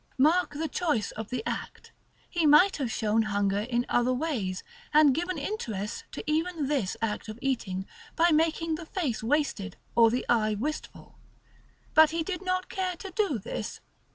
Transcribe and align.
Mark 0.17 0.55
the 0.55 0.67
choice 0.67 1.11
of 1.11 1.29
the 1.29 1.43
act. 1.45 1.91
He 2.27 2.47
might 2.47 2.77
have 2.77 2.89
shown 2.91 3.21
hunger 3.21 3.59
in 3.59 3.85
other 3.87 4.11
ways, 4.13 4.63
and 4.91 5.13
given 5.13 5.37
interest 5.37 6.05
to 6.13 6.23
even 6.25 6.65
this 6.67 6.97
act 7.03 7.29
of 7.29 7.37
eating, 7.39 7.85
by 8.15 8.31
making 8.31 8.73
the 8.73 8.87
face 8.87 9.21
wasted, 9.21 9.77
or 9.95 10.09
the 10.09 10.25
eye 10.27 10.55
wistful. 10.55 11.19
But 11.93 12.09
he 12.09 12.23
did 12.23 12.41
not 12.43 12.67
care 12.67 12.95
to 12.95 13.11
do 13.11 13.37
this. 13.37 13.79